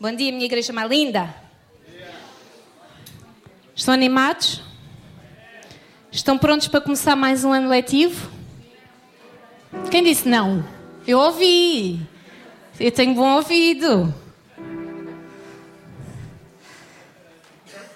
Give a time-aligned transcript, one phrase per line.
[0.00, 1.32] Bom dia, minha igreja mais linda.
[3.74, 4.62] Estão animados?
[6.10, 8.30] Estão prontos para começar mais um ano letivo?
[9.90, 10.64] Quem disse não?
[11.06, 12.00] Eu ouvi.
[12.80, 14.12] Eu tenho bom ouvido.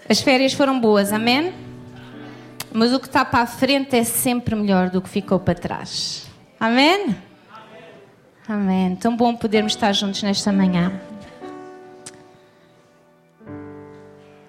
[0.08, 1.52] As férias foram boas, amém?
[2.72, 6.26] Mas o que está para a frente é sempre melhor do que ficou para trás.
[6.60, 7.16] Amém?
[8.48, 8.94] Amém.
[8.96, 11.00] Tão bom podermos estar juntos nesta manhã.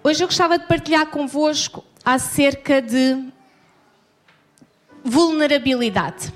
[0.07, 3.25] Hoje eu gostava de partilhar convosco acerca de
[5.03, 6.33] vulnerabilidade.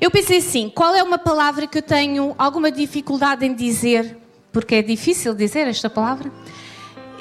[0.00, 4.18] Eu pensei assim: qual é uma palavra que eu tenho alguma dificuldade em dizer?
[4.50, 6.32] Porque é difícil dizer esta palavra.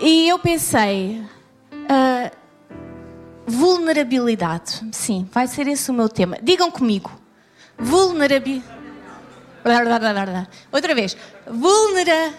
[0.02, 1.24] E eu pensei:
[1.72, 2.36] uh,
[3.46, 4.82] vulnerabilidade.
[4.92, 6.36] Sim, vai ser esse o meu tema.
[6.42, 7.12] Digam comigo:
[7.78, 8.72] vulnerabilidade.
[10.72, 11.16] Outra vez:
[11.46, 12.34] vulnera.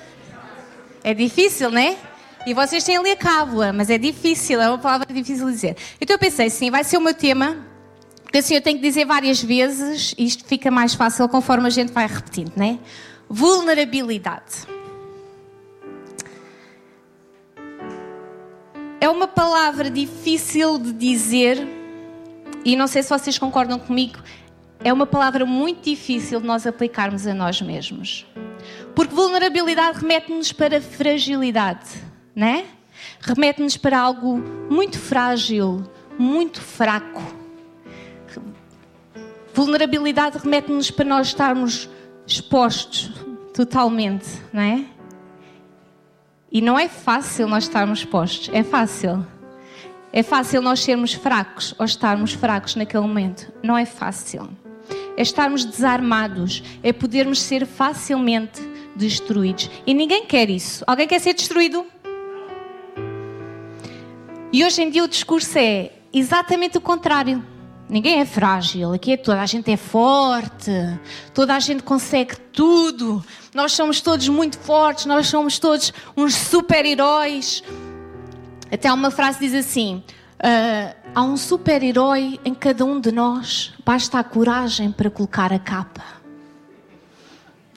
[1.05, 1.97] É difícil, não é?
[2.45, 5.77] E vocês têm ali a cábula, mas é difícil, é uma palavra difícil de dizer.
[6.01, 7.57] Então eu pensei, sim, vai ser o meu tema,
[8.25, 11.71] porque assim eu tenho que dizer várias vezes, e isto fica mais fácil conforme a
[11.71, 12.79] gente vai repetindo, não é?
[13.29, 14.67] Vulnerabilidade.
[19.01, 21.65] É uma palavra difícil de dizer,
[22.65, 24.19] e não sei se vocês concordam comigo,
[24.83, 28.27] é uma palavra muito difícil de nós aplicarmos a nós mesmos.
[28.97, 32.67] Porque vulnerabilidade remete-nos para fragilidade né?
[33.21, 34.39] Remete-nos para algo
[34.71, 35.85] muito frágil,
[36.19, 37.23] muito fraco.
[39.55, 41.89] Vulnerabilidade remete-nos para nós estarmos
[42.27, 43.11] expostos
[43.53, 44.85] totalmente, não é?
[46.51, 49.27] E não é fácil nós estarmos expostos, é fácil.
[50.13, 53.51] É fácil nós sermos fracos ou estarmos fracos naquele momento.
[53.63, 54.51] Não é fácil.
[55.17, 58.61] É estarmos desarmados, é podermos ser facilmente
[58.95, 59.71] destruídos.
[59.87, 60.85] E ninguém quer isso.
[60.87, 61.87] Alguém quer ser destruído?
[64.53, 67.43] E hoje em dia o discurso é exatamente o contrário.
[67.89, 70.71] Ninguém é frágil, aqui é toda a gente é forte,
[71.33, 77.65] toda a gente consegue tudo, nós somos todos muito fortes, nós somos todos uns super-heróis.
[78.71, 80.03] Até uma frase diz assim:
[80.37, 85.59] uh, há um super-herói em cada um de nós, basta a coragem para colocar a
[85.59, 86.05] capa.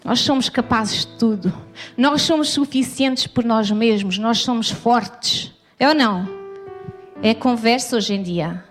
[0.04, 1.54] Nós somos capazes de tudo,
[1.98, 6.45] nós somos suficientes por nós mesmos, nós somos fortes, é ou não?
[7.22, 8.64] É conversa hoje em dia.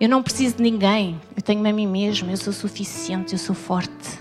[0.00, 1.20] Eu não preciso de ninguém.
[1.36, 2.30] Eu tenho-me a mim mesmo.
[2.30, 3.32] Eu sou suficiente.
[3.32, 4.18] Eu sou forte.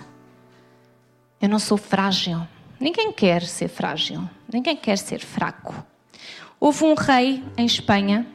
[1.41, 2.47] Eu não sou frágil.
[2.79, 4.29] Ninguém quer ser frágil.
[4.51, 5.73] Ninguém quer ser fraco.
[6.59, 8.27] Houve um rei em Espanha,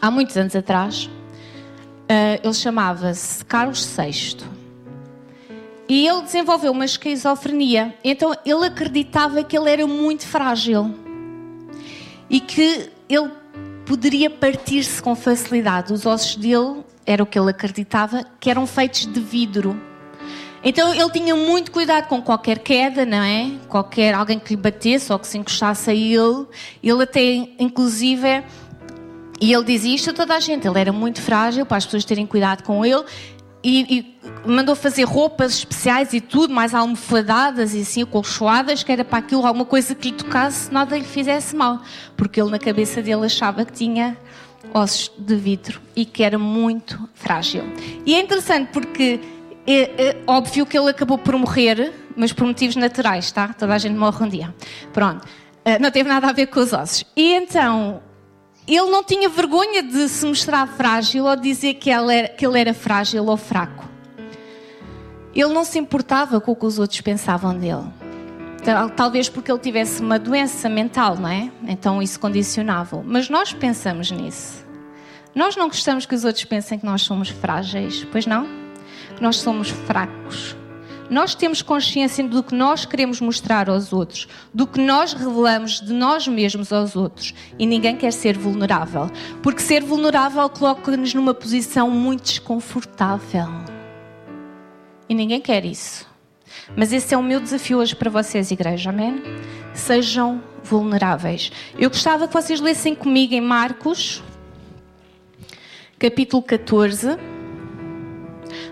[0.00, 1.06] há muitos anos atrás.
[1.06, 4.36] Uh, ele chamava-se Carlos VI.
[5.88, 7.94] E ele desenvolveu uma esquizofrenia.
[8.04, 10.94] Então ele acreditava que ele era muito frágil.
[12.28, 13.30] E que ele
[13.86, 15.92] poderia partir-se com facilidade.
[15.92, 19.80] Os ossos dele, era o que ele acreditava, que eram feitos de vidro.
[20.62, 23.52] Então ele tinha muito cuidado com qualquer queda, não é?
[23.68, 26.46] Qualquer alguém que lhe batesse ou que se encostasse a ele.
[26.82, 27.22] Ele até,
[27.58, 28.44] inclusive,
[29.40, 30.66] e ele dizia isto a toda a gente.
[30.66, 33.04] Ele era muito frágil para as pessoas terem cuidado com ele
[33.62, 34.17] e, e,
[34.48, 39.46] mandou fazer roupas especiais e tudo, mais almofadadas e assim, acolchoadas, que era para aquilo,
[39.46, 41.80] alguma coisa que lhe tocasse, nada lhe fizesse mal.
[42.16, 44.16] Porque ele, na cabeça dele, achava que tinha
[44.72, 47.64] ossos de vidro e que era muito frágil.
[48.04, 49.20] E é interessante porque
[49.66, 53.48] é, é óbvio que ele acabou por morrer, mas por motivos naturais, tá?
[53.48, 54.54] Toda a gente morre um dia.
[54.92, 55.24] Pronto.
[55.24, 57.04] Uh, não teve nada a ver com os ossos.
[57.14, 58.02] E então,
[58.66, 62.58] ele não tinha vergonha de se mostrar frágil ou dizer que ele era, que ele
[62.58, 63.88] era frágil ou fraco.
[65.40, 67.84] Ele não se importava com o que os outros pensavam dele.
[68.96, 71.48] Talvez porque ele tivesse uma doença mental, não é?
[71.68, 73.04] Então isso condicionava.
[73.06, 74.66] Mas nós pensamos nisso.
[75.32, 78.48] Nós não gostamos que os outros pensem que nós somos frágeis, pois não?
[79.14, 80.56] Que nós somos fracos.
[81.08, 85.92] Nós temos consciência do que nós queremos mostrar aos outros, do que nós revelamos de
[85.92, 87.32] nós mesmos aos outros.
[87.56, 89.08] E ninguém quer ser vulnerável.
[89.40, 93.77] Porque ser vulnerável coloca-nos numa posição muito desconfortável.
[95.08, 96.06] E ninguém quer isso.
[96.76, 99.22] Mas esse é o meu desafio hoje para vocês, igreja, amém?
[99.74, 101.50] Sejam vulneráveis.
[101.78, 104.22] Eu gostava que vocês lessem comigo em Marcos,
[105.98, 107.16] capítulo 14.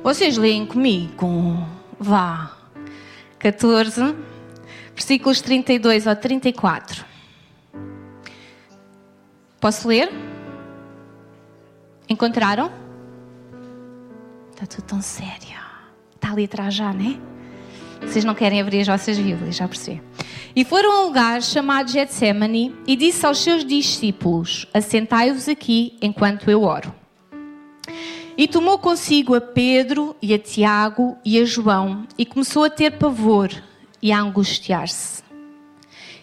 [0.02, 1.56] Vocês leem comigo.
[1.98, 2.52] Vá.
[3.38, 4.14] 14,
[4.94, 7.04] versículos 32 ao 34.
[9.60, 10.10] Posso ler?
[12.08, 12.70] Encontraram?
[14.52, 15.65] Está tudo tão sério.
[16.26, 17.20] Está ali atrás já, né?
[18.00, 20.02] Vocês não querem abrir as vossas Bíblias, já percebi.
[20.56, 26.50] E foram a um lugar chamado Getsemane e disse aos seus discípulos: Assentai-vos aqui enquanto
[26.50, 26.92] eu oro.
[28.36, 32.98] E tomou consigo a Pedro e a Tiago e a João e começou a ter
[32.98, 33.48] pavor
[34.02, 35.22] e a angustiar-se.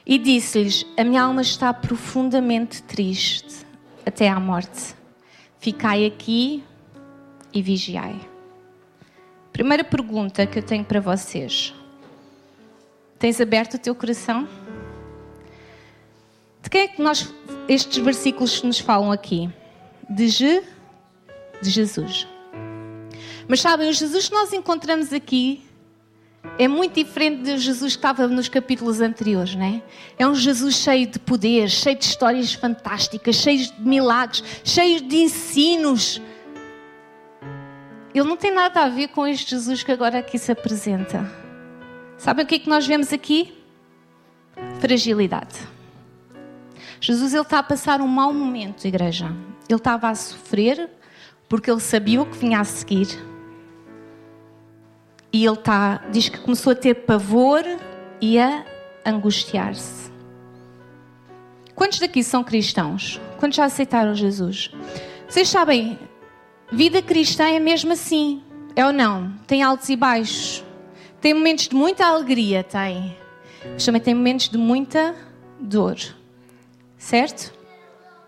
[0.06, 3.66] E disse-lhes: A minha alma está profundamente triste
[4.06, 4.96] até à morte.
[5.60, 6.62] Ficai aqui
[7.54, 8.33] e vigiai.
[9.54, 11.76] Primeira pergunta que eu tenho para vocês:
[13.20, 14.50] Tens aberto o teu coração?
[16.62, 17.32] De quem é que nós,
[17.70, 19.50] estes versículos nos falam aqui?
[20.10, 20.64] De Je
[21.62, 22.28] de Jesus.
[23.48, 25.64] Mas sabem, o Jesus que nós encontramos aqui
[26.58, 29.84] é muito diferente do Jesus que estava nos capítulos anteriores, não é?
[30.18, 35.16] É um Jesus cheio de poder, cheio de histórias fantásticas, cheio de milagres, cheio de
[35.16, 36.20] ensinos.
[38.14, 41.30] Ele não tem nada a ver com este Jesus que agora aqui se apresenta.
[42.18, 43.58] Sabem o que é que nós vemos aqui?
[44.80, 45.60] Fragilidade.
[47.02, 49.26] Jesus ele está a passar um mau momento, igreja.
[49.68, 50.90] Ele estava a sofrer,
[51.50, 53.08] porque ele sabia o que vinha a seguir.
[55.32, 57.64] E ele tá, diz que começou a ter pavor
[58.22, 58.64] e a
[59.06, 60.12] angustiar-se.
[61.76, 63.20] Quantos daqui são cristãos?
[63.38, 64.72] Quantos já aceitaram Jesus?
[65.28, 65.98] Vocês sabem,
[66.74, 68.42] vida cristã é mesmo assim,
[68.76, 69.32] é ou não?
[69.46, 70.64] Tem altos e baixos.
[71.22, 73.16] Tem momentos de muita alegria, tem.
[73.74, 75.16] Mas também tem momentos de muita
[75.60, 75.98] dor.
[76.98, 77.54] Certo?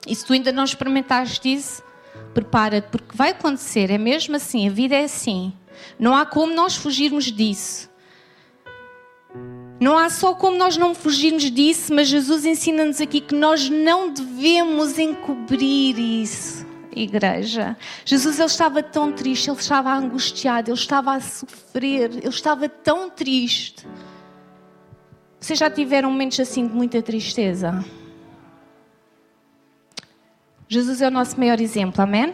[0.08, 1.84] E se tu ainda não experimentaste isso,
[2.34, 5.52] prepara-te, porque vai acontecer, é mesmo assim, a vida é assim.
[5.98, 7.90] Não há como nós fugirmos disso.
[9.80, 14.10] Não há só como nós não fugirmos disso, mas Jesus ensina-nos aqui que nós não
[14.10, 16.65] devemos encobrir isso,
[16.96, 17.78] igreja.
[18.06, 23.10] Jesus ele estava tão triste, ele estava angustiado, ele estava a sofrer, ele estava tão
[23.10, 23.86] triste.
[25.40, 27.86] Vocês já tiveram momentos assim de muita tristeza?
[30.68, 32.34] Jesus é o nosso maior exemplo, amém?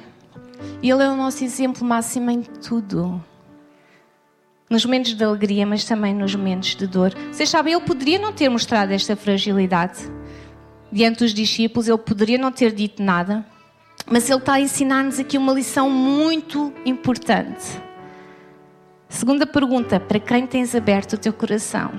[0.81, 3.22] E Ele é o nosso exemplo máximo em tudo.
[4.69, 7.14] Nos momentos de alegria, mas também nos momentos de dor.
[7.31, 10.10] Vocês sabem, Ele poderia não ter mostrado esta fragilidade
[10.92, 13.46] diante dos discípulos, Ele poderia não ter dito nada,
[14.09, 17.81] mas Ele está a ensinar-nos aqui uma lição muito importante.
[19.09, 21.92] Segunda pergunta: para quem tens aberto o teu coração?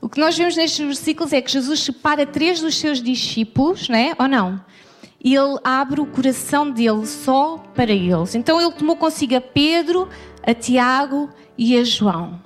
[0.00, 4.14] O que nós vemos nestes versículos é que Jesus separa três dos seus discípulos, né?
[4.18, 4.64] ou não?
[5.22, 8.34] E ele abre o coração dele só para eles.
[8.34, 10.08] Então ele tomou consigo a Pedro,
[10.46, 12.40] a Tiago e a João.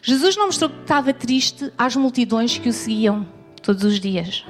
[0.00, 3.26] Jesus não mostrou que estava triste às multidões que o seguiam
[3.62, 4.44] todos os dias,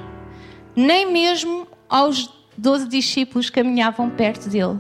[0.75, 4.79] nem mesmo aos doze discípulos caminhavam perto dele.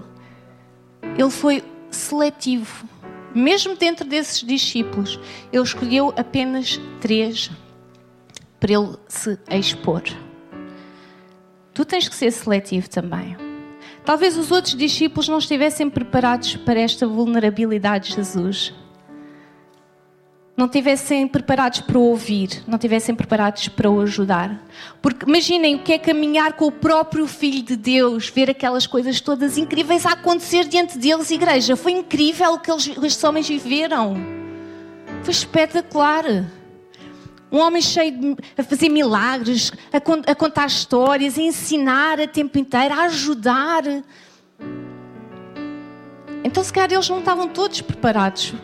[1.16, 2.86] Ele foi seletivo
[3.36, 5.20] mesmo dentro desses discípulos,
[5.52, 7.50] ele escolheu apenas três
[8.58, 10.02] para ele se expor.
[11.74, 13.36] Tu tens que ser seletivo também.
[14.06, 18.72] Talvez os outros discípulos não estivessem preparados para esta vulnerabilidade de Jesus
[20.56, 24.58] não estivessem preparados para ouvir, não estivessem preparados para o ajudar.
[25.02, 29.20] Porque imaginem o que é caminhar com o próprio Filho de Deus, ver aquelas coisas
[29.20, 31.76] todas incríveis a acontecer diante deles, igreja.
[31.76, 34.16] Foi incrível o que eles, estes homens viveram.
[35.22, 36.24] Foi espetacular.
[37.52, 42.58] Um homem cheio de a fazer milagres, a, a contar histórias, a ensinar a tempo
[42.58, 43.82] inteiro, a ajudar.
[46.42, 48.54] Então, se calhar, eles não estavam todos preparados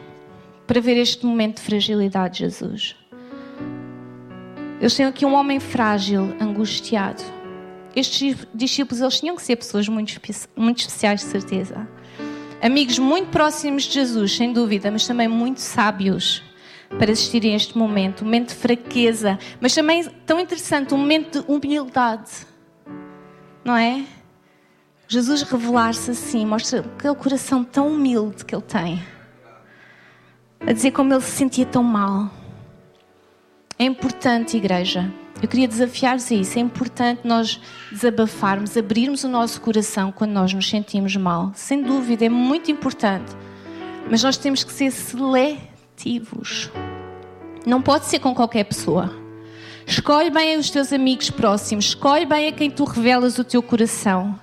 [0.72, 2.96] para ver este momento de fragilidade de Jesus.
[4.80, 7.22] Eles têm aqui um homem frágil, angustiado.
[7.94, 10.18] Estes discípulos eles tinham que ser pessoas muito,
[10.56, 11.86] muito especiais, de certeza.
[12.62, 16.42] Amigos muito próximos de Jesus, sem dúvida, mas também muito sábios
[16.98, 21.42] para assistirem a este momento, um momento de fraqueza, mas também tão interessante, um momento
[21.42, 22.30] de humildade.
[23.62, 24.06] Não é?
[25.06, 29.02] Jesus revelar-se assim, mostra aquele coração tão humilde que ele tem
[30.66, 32.30] a dizer como ele se sentia tão mal.
[33.78, 35.12] É importante, igreja.
[35.42, 36.56] Eu queria desafiar-vos a isso.
[36.56, 41.50] É importante nós desabafarmos, abrirmos o nosso coração quando nós nos sentimos mal.
[41.54, 43.32] Sem dúvida, é muito importante.
[44.08, 46.70] Mas nós temos que ser seletivos.
[47.66, 49.12] Não pode ser com qualquer pessoa.
[49.84, 51.86] Escolhe bem os teus amigos próximos.
[51.86, 54.38] Escolhe bem a quem tu revelas o teu coração.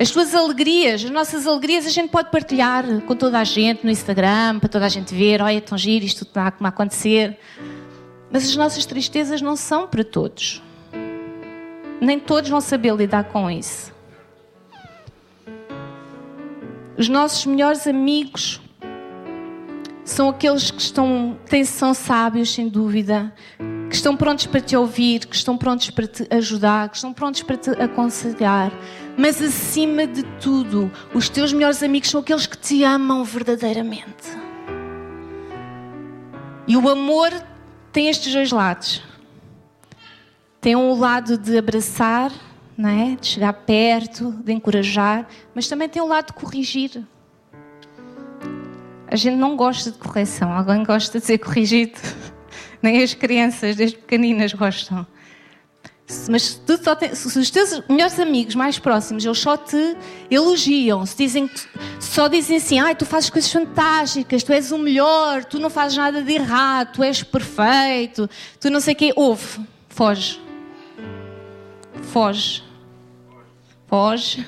[0.00, 3.90] As tuas alegrias, as nossas alegrias, a gente pode partilhar com toda a gente no
[3.90, 7.36] Instagram, para toda a gente ver, olha, tão giro, isto está a acontecer.
[8.30, 10.62] Mas as nossas tristezas não são para todos.
[12.00, 13.92] Nem todos vão saber lidar com isso.
[16.96, 18.60] Os nossos melhores amigos
[20.04, 23.34] são aqueles que estão, que são sábios, sem dúvida,
[23.88, 27.42] que estão prontos para te ouvir, que estão prontos para te ajudar, que estão prontos
[27.42, 28.70] para te aconselhar.
[29.16, 34.38] Mas acima de tudo, os teus melhores amigos são aqueles que te amam verdadeiramente.
[36.66, 37.32] E o amor
[37.90, 39.02] tem estes dois lados.
[40.60, 42.30] Tem um lado de abraçar,
[42.76, 43.16] não é?
[43.16, 47.02] de chegar perto, de encorajar, mas também tem o um lado de corrigir.
[49.10, 50.52] A gente não gosta de correção.
[50.52, 51.98] Alguém gosta de ser corrigido?
[52.82, 55.06] Nem as crianças, desde pequeninas, gostam.
[56.30, 59.96] Mas se, tu só tem, se os teus melhores amigos mais próximos, eles só te
[60.30, 61.50] elogiam, se dizem,
[62.00, 65.98] só dizem assim, ai, tu fazes coisas fantásticas, tu és o melhor, tu não fazes
[65.98, 70.40] nada de errado, tu és perfeito, tu não sei o quê, ouve, foge.
[72.04, 72.64] Foge.
[73.86, 74.46] Foge.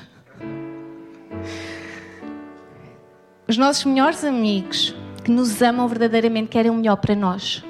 [3.47, 7.63] Os nossos melhores amigos que nos amam verdadeiramente querem o melhor para nós.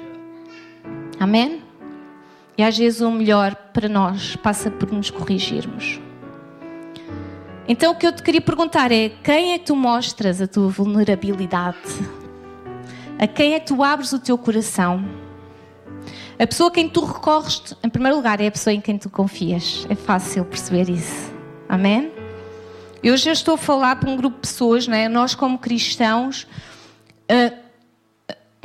[1.22, 1.62] Amém?
[2.58, 6.00] E às vezes o melhor para nós passa por nos corrigirmos.
[7.68, 10.68] Então o que eu te queria perguntar é: quem é que tu mostras a tua
[10.68, 11.78] vulnerabilidade?
[13.20, 15.04] A quem é que tu abres o teu coração?
[16.36, 19.08] A pessoa a quem tu recorres, em primeiro lugar, é a pessoa em quem tu
[19.08, 19.86] confias.
[19.88, 21.32] É fácil perceber isso.
[21.68, 22.10] Amém?
[23.00, 25.08] Eu já estou a falar para um grupo de pessoas, não é?
[25.08, 26.48] nós como cristãos,
[27.28, 27.61] a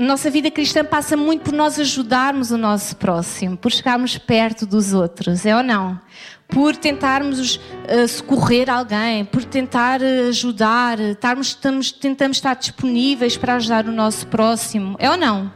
[0.04, 4.94] nossa vida cristã passa muito por nós ajudarmos o nosso próximo, por chegarmos perto dos
[4.94, 6.00] outros, é ou não?
[6.48, 13.56] Por tentarmos uh, socorrer alguém, por tentar uh, ajudar, estarmos, estamos, tentamos estar disponíveis para
[13.56, 15.51] ajudar o nosso próximo, é ou não?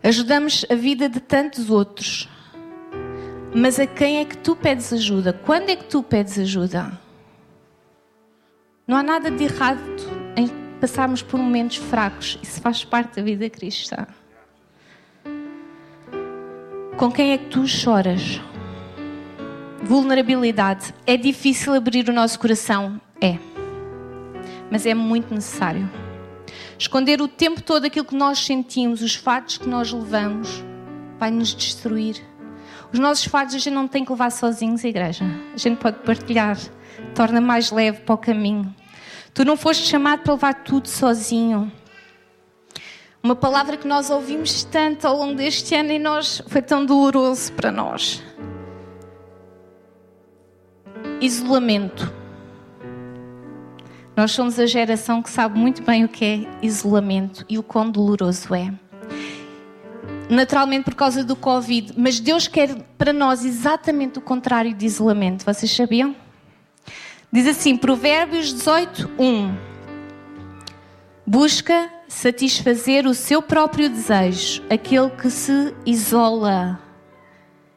[0.00, 2.28] Ajudamos a vida de tantos outros.
[3.52, 5.32] Mas a quem é que tu pedes ajuda?
[5.32, 6.92] Quando é que tu pedes ajuda?
[8.86, 9.80] Não há nada de errado
[10.36, 12.38] em passarmos por momentos fracos.
[12.42, 14.06] Isso faz parte da vida cristã.
[16.96, 18.40] Com quem é que tu choras?
[19.82, 20.94] Vulnerabilidade.
[21.06, 23.00] É difícil abrir o nosso coração?
[23.20, 23.38] É.
[24.70, 25.88] Mas é muito necessário.
[26.78, 30.64] Esconder o tempo todo aquilo que nós sentimos, os fatos que nós levamos,
[31.18, 32.16] vai nos destruir.
[32.92, 35.24] Os nossos fardos a gente não tem que levar sozinhos à igreja.
[35.54, 36.56] A gente pode partilhar.
[37.14, 38.74] Torna mais leve para o caminho.
[39.32, 41.70] Tu não foste chamado para levar tudo sozinho.
[43.22, 47.52] Uma palavra que nós ouvimos tanto ao longo deste ano e nós foi tão doloroso
[47.52, 48.22] para nós.
[51.20, 52.12] Isolamento.
[54.16, 57.90] Nós somos a geração que sabe muito bem o que é isolamento e o quão
[57.90, 58.72] doloroso é
[60.30, 65.44] naturalmente por causa do Covid, mas Deus quer para nós exatamente o contrário de isolamento.
[65.44, 66.14] Vocês sabiam?
[67.32, 69.56] Diz assim, Provérbios 18, 1.
[71.24, 76.80] Busca satisfazer o seu próprio desejo, aquele que se isola.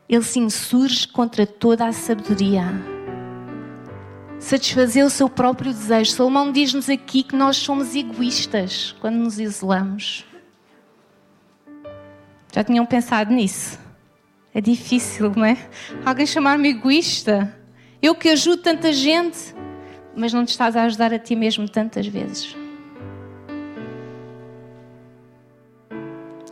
[0.10, 2.66] Ele se insurge contra toda a sabedoria.
[4.40, 6.12] Satisfazer o seu próprio desejo.
[6.12, 10.26] Salomão diz-nos aqui que nós somos egoístas quando nos isolamos.
[12.52, 13.80] Já tinham pensado nisso?
[14.52, 15.58] É difícil, não é?
[16.04, 17.56] Alguém chamar-me egoísta?
[18.04, 19.56] Eu que ajudo tanta gente,
[20.14, 22.54] mas não te estás a ajudar a ti mesmo tantas vezes.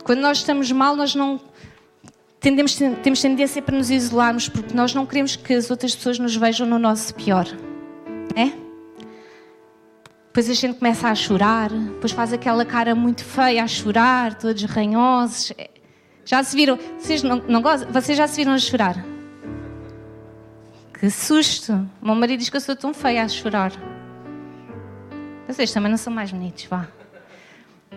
[0.02, 1.38] Quando nós estamos mal, nós não
[2.40, 6.34] tendemos, temos tendência para nos isolarmos porque nós não queremos que as outras pessoas nos
[6.34, 7.46] vejam no nosso pior.
[8.34, 8.46] É?
[10.28, 14.64] Depois a gente começa a chorar, depois faz aquela cara muito feia a chorar, todos
[14.64, 15.52] ranhosos.
[16.24, 16.78] Já se viram?
[16.98, 17.92] Vocês não, não gostam?
[17.92, 19.11] Vocês já se viram a chorar?
[21.02, 21.72] Que susto!
[22.00, 23.72] O meu marido diz que eu sou tão feia a chorar.
[25.48, 26.86] Vocês também não são mais bonitos, vá.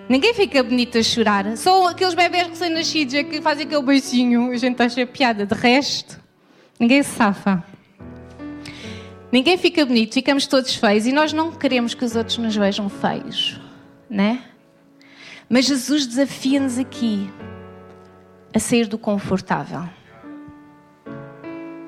[0.10, 1.56] Ninguém fica bonito a chorar.
[1.56, 4.50] Só aqueles bebés recém-nascidos é que fazem aquele beicinho.
[4.52, 5.46] A gente acha piada.
[5.46, 6.20] De resto,
[6.80, 7.64] ninguém se safa.
[9.32, 12.90] Ninguém fica bonito, ficamos todos feios e nós não queremos que os outros nos vejam
[12.90, 13.62] feios,
[14.10, 14.42] né?
[15.48, 17.30] Mas Jesus desafia-nos aqui
[18.52, 19.88] a sair do confortável.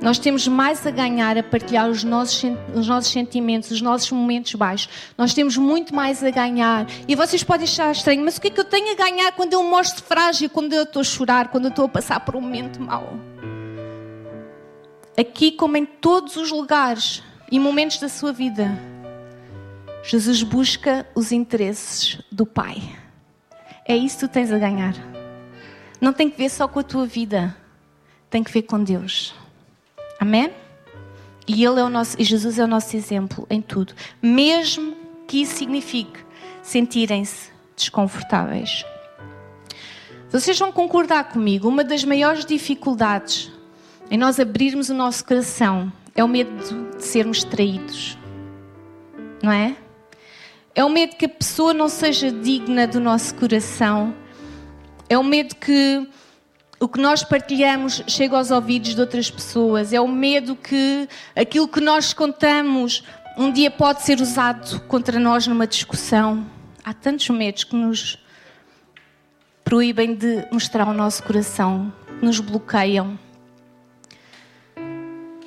[0.02, 4.54] Nós temos mais a ganhar a partilhar os nossos, os nossos sentimentos, os nossos momentos
[4.54, 4.90] baixos.
[5.18, 6.86] Nós temos muito mais a ganhar.
[7.08, 9.54] E vocês podem achar estranho, mas o que é que eu tenho a ganhar quando
[9.54, 12.42] eu mostro frágil, quando eu estou a chorar, quando eu estou a passar por um
[12.42, 13.14] momento mau?
[15.18, 18.70] Aqui, como em todos os lugares e momentos da sua vida,
[20.04, 22.78] Jesus busca os interesses do Pai.
[23.84, 24.94] É isso que tu tens a ganhar
[26.00, 27.56] não tem que ver só com a tua vida,
[28.30, 29.34] tem que ver com Deus.
[30.20, 30.52] Amém?
[31.48, 33.94] E Ele é o nosso, Jesus é o nosso exemplo em tudo.
[34.22, 34.96] Mesmo
[35.28, 36.20] que isso signifique
[36.62, 38.84] sentirem-se desconfortáveis.
[40.30, 43.52] Vocês vão concordar comigo, uma das maiores dificuldades
[44.12, 46.52] em nós abrirmos o nosso coração é o medo
[46.96, 48.18] de sermos traídos.
[49.42, 49.76] Não é?
[50.74, 54.14] É o medo que a pessoa não seja digna do nosso coração.
[55.10, 56.08] É o medo que
[56.80, 59.94] o que nós partilhamos chega aos ouvidos de outras pessoas.
[59.94, 63.04] É o medo que aquilo que nós contamos
[63.38, 66.46] um dia pode ser usado contra nós numa discussão.
[66.84, 68.18] Há tantos medos que nos
[69.64, 71.92] proíbem de mostrar o nosso coração,
[72.22, 73.20] nos bloqueiam.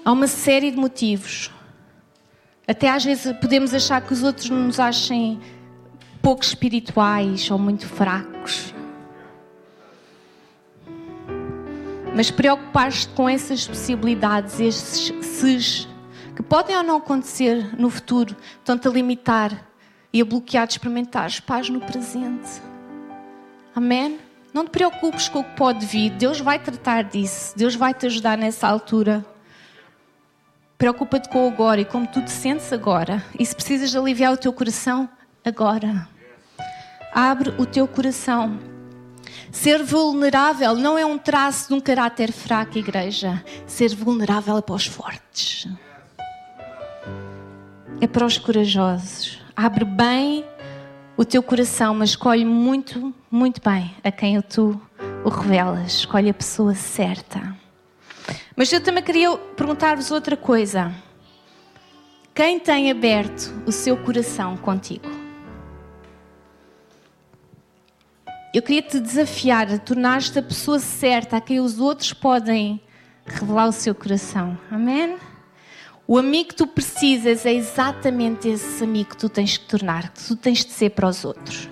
[0.05, 1.51] Há uma série de motivos.
[2.67, 5.41] Até às vezes podemos achar que os outros nos achem
[6.21, 8.75] pouco espirituais ou muito fracos.
[12.15, 15.11] Mas preocupar-te com essas possibilidades, esses
[16.35, 19.67] que podem ou não acontecer no futuro, estão-te a limitar
[20.13, 22.63] e a bloquear de experimentar paz no presente.
[23.75, 24.19] Amém?
[24.53, 28.07] Não te preocupes com o que pode vir, Deus vai tratar disso, Deus vai te
[28.07, 29.25] ajudar nessa altura.
[30.77, 33.23] Preocupa-te com o agora e como tu te sentes agora.
[33.39, 35.09] E se precisas aliviar o teu coração,
[35.45, 36.09] agora.
[37.13, 38.70] Abre o teu coração.
[39.53, 43.45] Ser vulnerável não é um traço de um caráter fraco, igreja.
[43.67, 45.67] Ser vulnerável é para os fortes.
[48.01, 49.41] É para os corajosos.
[49.55, 50.45] Abre bem
[51.17, 54.81] o teu coração, mas escolhe muito, muito bem a quem tu
[55.25, 55.93] o revelas.
[55.95, 57.57] Escolhe a pessoa certa.
[58.57, 60.95] Mas eu também queria perguntar-vos outra coisa.
[62.33, 65.10] Quem tem aberto o seu coração contigo?
[68.53, 72.81] Eu queria te desafiar a tornar-te a pessoa certa a quem os outros podem
[73.25, 74.59] revelar o seu coração.
[74.69, 75.17] Amém?
[76.05, 80.25] O amigo que tu precisas é exatamente esse amigo que tu tens que tornar, que
[80.25, 81.69] tu tens de ser para os outros.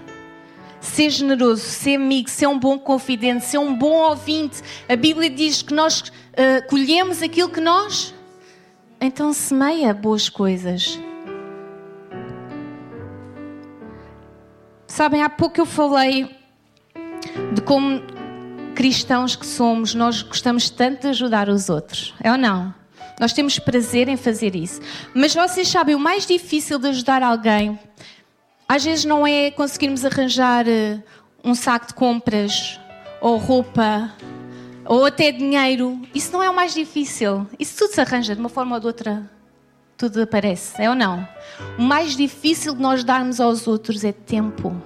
[0.80, 4.62] Ser generoso, ser amigo, ser um bom confidente, ser um bom ouvinte.
[4.88, 8.14] A Bíblia diz que nós uh, colhemos aquilo que nós.
[9.00, 10.96] Então semeia boas coisas.
[14.86, 16.37] Sabem, há pouco eu falei
[17.54, 18.02] de como
[18.74, 22.14] cristãos que somos, nós gostamos tanto de ajudar os outros.
[22.22, 22.74] É ou não?
[23.18, 24.80] Nós temos prazer em fazer isso.
[25.12, 27.78] Mas vocês sabem, o mais difícil de ajudar alguém,
[28.68, 31.02] às vezes não é conseguirmos arranjar eh,
[31.42, 32.78] um saco de compras,
[33.20, 34.12] ou roupa,
[34.84, 36.00] ou até dinheiro.
[36.14, 37.46] Isso não é o mais difícil.
[37.58, 39.28] Isso tudo se arranja de uma forma ou de outra.
[39.96, 41.26] Tudo aparece, é ou não?
[41.76, 44.80] O mais difícil de nós darmos aos outros é tempo.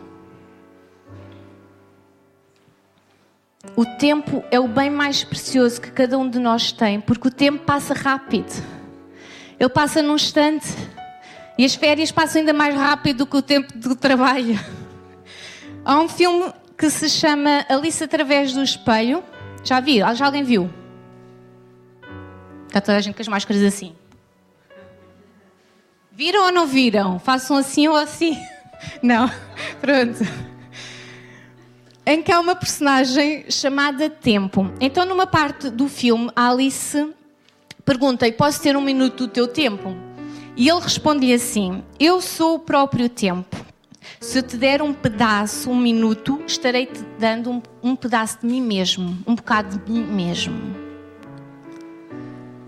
[3.76, 7.30] O tempo é o bem mais precioso que cada um de nós tem, porque o
[7.30, 8.52] tempo passa rápido.
[9.58, 10.66] Ele passa num instante.
[11.56, 14.58] E as férias passam ainda mais rápido do que o tempo do trabalho.
[15.84, 19.22] Há um filme que se chama Alice através do espelho.
[19.62, 20.14] Já viram?
[20.14, 20.68] Já alguém viu?
[22.66, 23.94] Está toda a gente com as máscaras assim.
[26.10, 27.18] Viram ou não viram?
[27.18, 28.36] Façam assim ou assim?
[29.02, 29.30] Não.
[29.80, 30.51] Pronto
[32.04, 34.70] em que há uma personagem chamada Tempo.
[34.80, 37.12] Então, numa parte do filme, Alice
[37.84, 39.94] pergunta: Posso ter um minuto do teu tempo?
[40.56, 43.56] E ele responde-lhe assim: Eu sou o próprio tempo.
[44.20, 48.60] Se eu te der um pedaço, um minuto, estarei-te dando um, um, pedaço de mim
[48.60, 50.54] mesmo, um bocado de mim mesmo.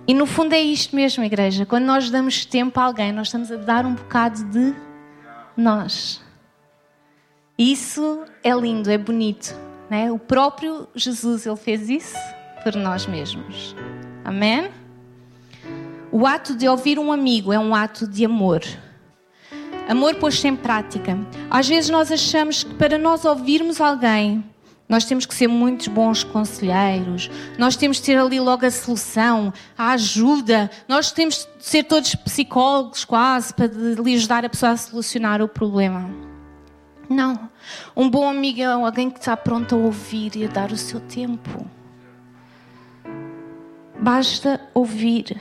[0.06, 1.64] E no fundo é isto mesmo, igreja.
[1.64, 4.74] Quando nós damos tempo a alguém, nós estamos a dar um bocado de
[5.56, 6.23] nós.
[7.56, 9.54] Isso é lindo, é bonito.
[9.88, 10.10] Né?
[10.10, 12.16] O próprio Jesus ele fez isso
[12.64, 13.76] por nós mesmos.
[14.24, 14.70] Amém?
[16.10, 18.62] O ato de ouvir um amigo é um ato de amor.
[19.88, 21.18] Amor posto em prática.
[21.50, 24.42] Às vezes nós achamos que para nós ouvirmos alguém,
[24.88, 29.52] nós temos que ser muitos bons conselheiros, nós temos que ter ali logo a solução,
[29.76, 34.76] a ajuda, nós temos de ser todos psicólogos quase para lhe ajudar a pessoa a
[34.76, 36.33] solucionar o problema.
[37.08, 37.48] Não.
[37.96, 41.00] Um bom amigo é alguém que está pronto a ouvir e a dar o seu
[41.00, 41.66] tempo.
[43.98, 45.40] Basta ouvir.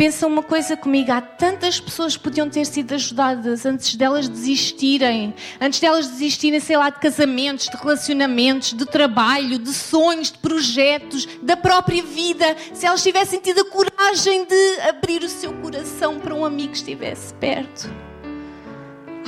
[0.00, 5.34] Pensa uma coisa comigo: há tantas pessoas que podiam ter sido ajudadas antes delas desistirem,
[5.60, 11.26] antes delas desistirem, sei lá, de casamentos, de relacionamentos, de trabalho, de sonhos, de projetos,
[11.42, 16.34] da própria vida, se elas tivessem tido a coragem de abrir o seu coração para
[16.34, 18.09] um amigo que estivesse perto.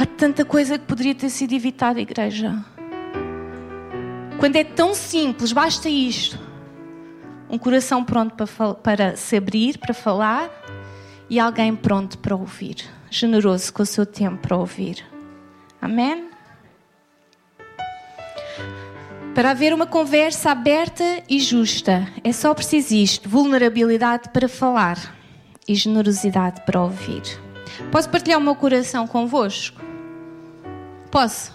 [0.03, 2.59] Há tanta coisa que poderia ter sido evitada, igreja.
[4.41, 6.37] Quando é tão simples, basta isto:
[7.49, 10.51] um coração pronto para, para se abrir, para falar,
[11.31, 12.79] e alguém pronto para ouvir,
[13.12, 15.07] generoso com o seu tempo para ouvir.
[15.81, 16.29] Amém?
[19.37, 24.99] Para haver uma conversa aberta e justa, é só preciso isto: vulnerabilidade para falar
[25.69, 27.23] e generosidade para ouvir.
[27.93, 29.82] Posso partilhar o meu coração convosco?
[31.12, 31.53] Posso?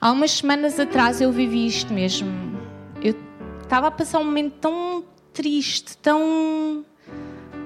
[0.00, 2.30] Há umas semanas atrás eu vivi isto mesmo.
[3.02, 3.16] Eu
[3.60, 6.86] estava a passar um momento tão triste, tão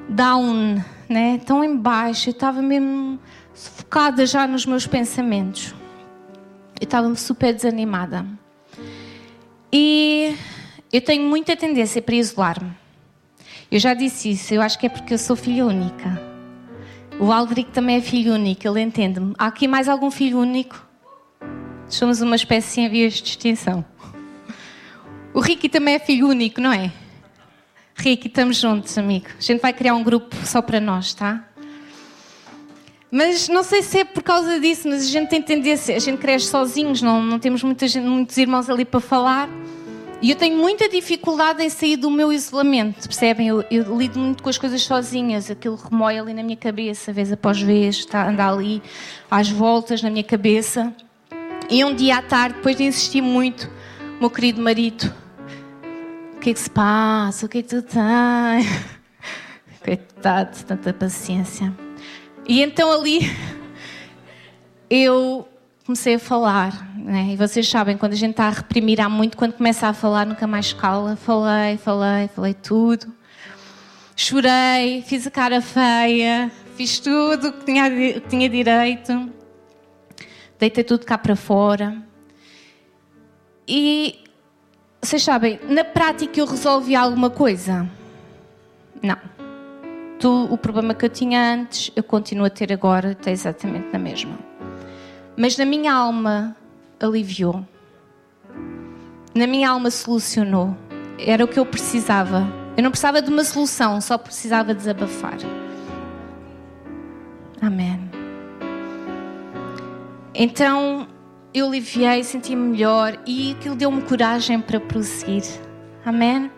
[0.09, 1.37] down, né?
[1.45, 2.31] tão embaixo.
[2.31, 3.21] Eu estava mesmo
[3.53, 5.75] sufocada já nos meus pensamentos.
[6.81, 8.25] Eu estava super desanimada.
[9.71, 10.35] E
[10.91, 12.73] eu tenho muita tendência para isolar-me.
[13.71, 16.36] Eu já disse isso, eu acho que é porque eu sou filha única.
[17.19, 19.35] O Aldric também é filho único, ele entende-me.
[19.39, 20.87] Há aqui mais algum filho único?
[21.89, 23.85] Somos uma espécie em vias de extinção.
[25.33, 26.93] O Ricky também é filho único, não é?
[27.95, 29.27] Ricky, estamos juntos, amigo.
[29.39, 31.49] A gente vai criar um grupo só para nós, tá?
[33.11, 36.19] Mas não sei se é por causa disso, mas a gente tem tendência, a gente
[36.19, 39.49] cresce sozinhos, não, não temos muita gente, muitos irmãos ali para falar.
[40.23, 43.49] E eu tenho muita dificuldade em sair do meu isolamento, percebem?
[43.49, 47.31] Eu, eu lido muito com as coisas sozinhas, aquilo remói ali na minha cabeça, vez
[47.31, 48.83] após vez, está anda ali
[49.31, 50.93] às voltas na minha cabeça.
[51.69, 53.71] E um dia à tarde, depois de insistir muito,
[54.19, 55.13] meu querido marido,
[56.35, 57.45] o que é que se passa?
[57.45, 58.67] O que é que tu tens?
[59.85, 61.73] Coitado, tanta paciência.
[62.49, 63.21] E então ali
[64.89, 65.47] eu
[65.87, 67.29] comecei a falar, né?
[67.31, 70.27] e vocês sabem, quando a gente está a reprimir há muito, quando começa a falar
[70.27, 71.15] nunca mais cala.
[71.15, 73.15] Falei, falei, falei tudo.
[74.17, 79.31] Chorei, fiz a cara feia, fiz tudo que tinha, que tinha direito.
[80.59, 82.03] Deitei tudo cá para fora.
[83.69, 84.25] E
[85.01, 87.89] vocês sabem, na prática eu resolvi alguma coisa?
[89.03, 89.37] Não
[90.19, 93.99] tu, o problema que eu tinha antes, eu continuo a ter agora, está exatamente na
[93.99, 94.56] mesma.
[95.37, 96.57] Mas na minha alma
[96.99, 97.67] aliviou.
[99.35, 100.75] Na minha alma solucionou.
[101.19, 102.47] Era o que eu precisava.
[102.77, 105.39] Eu não precisava de uma solução, só precisava desabafar.
[107.61, 108.11] Amém.
[110.35, 111.07] Então
[111.53, 115.45] eu aliviei, senti-me melhor e aquilo deu-me coragem para prosseguir.
[116.05, 116.51] Amém.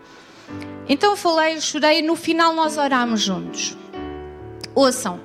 [0.87, 3.77] Então falei, chorei no final nós orámos juntos.
[4.75, 5.19] Ouçam,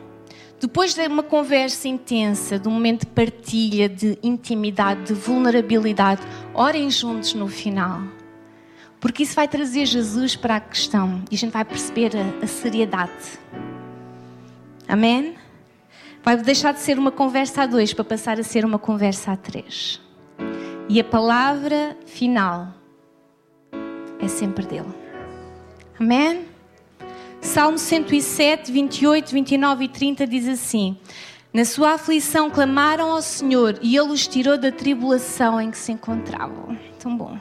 [0.60, 6.22] depois de uma conversa intensa, de um momento de partilha, de intimidade, de vulnerabilidade,
[6.54, 8.02] orem juntos no final.
[9.00, 12.46] Porque isso vai trazer Jesus para a questão e a gente vai perceber a, a
[12.46, 13.38] seriedade.
[14.88, 15.34] Amém?
[16.22, 19.36] Vai deixar de ser uma conversa a dois para passar a ser uma conversa a
[19.36, 20.00] três.
[20.88, 22.68] E a palavra final
[24.18, 24.88] é sempre dele.
[26.00, 26.53] Amém?
[27.44, 30.96] Salmo 107, 28, 29 e 30 diz assim:
[31.52, 35.92] Na sua aflição clamaram ao Senhor e Ele os tirou da tribulação em que se
[35.92, 36.76] encontravam.
[36.98, 37.38] Tão bom.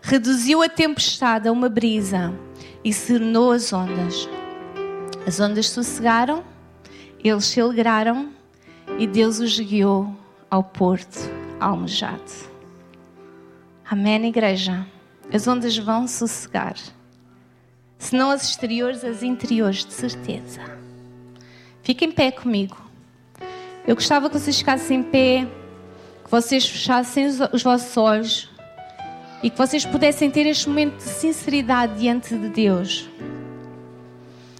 [0.00, 2.34] Reduziu a tempestade a uma brisa
[2.82, 4.26] e serenou as ondas.
[5.26, 6.42] As ondas sossegaram,
[7.22, 8.30] eles se alegraram
[8.98, 10.12] e Deus os guiou
[10.50, 11.18] ao porto
[11.60, 12.32] almejado.
[13.88, 14.84] Amém, igreja?
[15.32, 16.74] As ondas vão sossegar
[17.98, 20.60] se não as exteriores, as interiores, de certeza.
[21.82, 22.76] Fiquem em pé comigo.
[23.86, 25.46] Eu gostava que vocês ficassem em pé,
[26.24, 28.50] que vocês fechassem os, os vossos olhos
[29.42, 33.08] e que vocês pudessem ter este momento de sinceridade diante de Deus.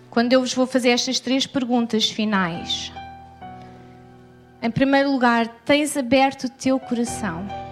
[0.09, 2.93] Quando eu vos vou fazer estas três perguntas finais.
[4.63, 7.66] Em primeiro lugar, tens aberto o teu coração?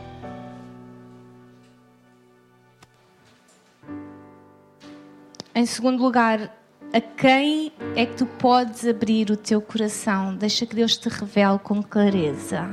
[5.57, 6.53] Em segundo lugar,
[6.93, 10.35] a quem é que tu podes abrir o teu coração?
[10.35, 12.69] Deixa que Deus te revele com clareza.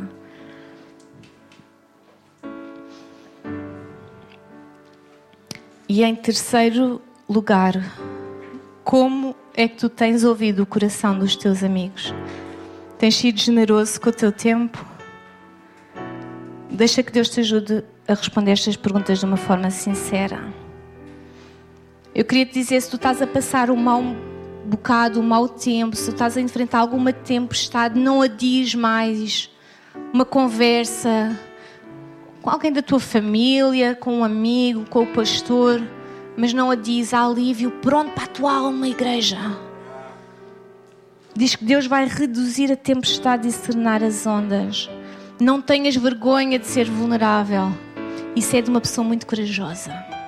[5.87, 7.75] E em terceiro lugar,
[8.83, 12.11] como é que tu tens ouvido o coração dos teus amigos?
[12.97, 14.83] Tens sido generoso com o teu tempo?
[16.71, 20.60] Deixa que Deus te ajude a responder estas perguntas de uma forma sincera.
[22.13, 24.03] Eu queria te dizer: se tu estás a passar um mau
[24.65, 29.49] bocado, um mau tempo, se tu estás a enfrentar alguma tempestade, não adies mais
[30.13, 31.37] uma conversa
[32.41, 35.81] com alguém da tua família, com um amigo, com o pastor,
[36.35, 39.37] mas não adies há alívio pronto para a tua alma, igreja.
[41.33, 44.89] Diz que Deus vai reduzir a tempestade e serenar as ondas.
[45.39, 47.71] Não tenhas vergonha de ser vulnerável.
[48.35, 50.20] Isso é de uma pessoa muito corajosa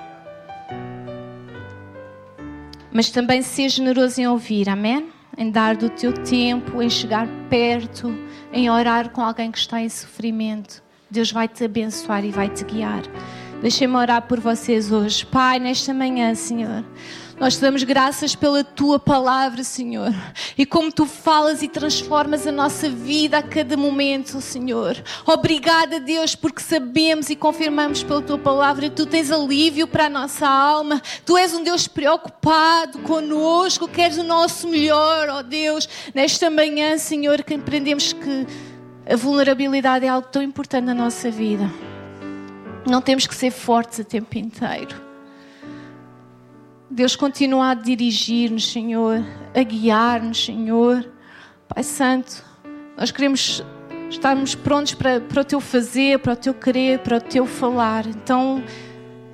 [2.94, 5.08] mas também ser generoso em ouvir, amém?
[5.36, 8.16] Em dar do teu tempo, em chegar perto,
[8.52, 10.80] em orar com alguém que está em sofrimento.
[11.10, 13.02] Deus vai te abençoar e vai te guiar.
[13.60, 15.26] Deixem-me orar por vocês hoje.
[15.26, 16.84] Pai, nesta manhã, Senhor.
[17.38, 20.14] Nós te damos graças pela tua palavra, Senhor.
[20.56, 24.96] E como tu falas e transformas a nossa vida a cada momento, Senhor.
[25.26, 30.10] Obrigada, Deus, porque sabemos e confirmamos pela tua palavra que tu tens alívio para a
[30.10, 31.02] nossa alma.
[31.26, 35.88] Tu és um Deus preocupado conosco, queres o nosso melhor, ó Deus.
[36.14, 38.46] Nesta manhã, Senhor, que aprendemos que
[39.06, 41.68] a vulnerabilidade é algo tão importante na nossa vida.
[42.86, 45.03] Não temos que ser fortes o tempo inteiro.
[46.90, 51.10] Deus continua a dirigir-nos, Senhor, a guiar-nos, Senhor.
[51.66, 52.44] Pai Santo,
[52.96, 53.64] nós queremos
[54.10, 58.06] estarmos prontos para, para o teu fazer, para o teu querer, para o teu falar.
[58.06, 58.62] Então,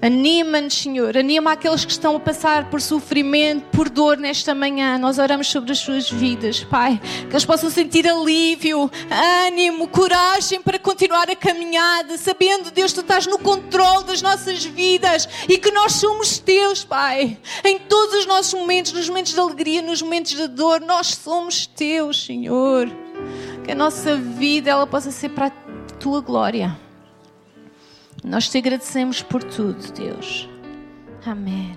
[0.02, 1.16] Anima-nos, Senhor.
[1.16, 4.96] Anima aqueles que estão a passar por sofrimento, por dor nesta manhã.
[4.96, 6.98] Nós oramos sobre as suas vidas, Pai.
[7.28, 8.90] Que eles possam sentir alívio,
[9.46, 15.28] ânimo, coragem para continuar a caminhada, sabendo, Deus, tu estás no controle das nossas vidas
[15.46, 17.36] e que nós somos teus, Pai.
[17.62, 21.66] Em todos os nossos momentos, nos momentos de alegria, nos momentos de dor, nós somos
[21.66, 22.88] teus, Senhor.
[23.64, 25.50] Que a nossa vida ela possa ser para a
[25.98, 26.89] tua glória.
[28.24, 30.48] Nós te agradecemos por tudo, Deus.
[31.24, 31.76] Amém.